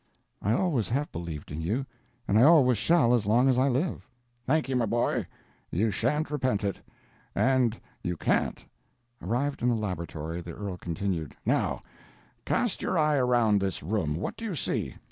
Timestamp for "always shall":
2.41-3.13